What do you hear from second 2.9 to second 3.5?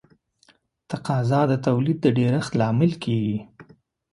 کیږي.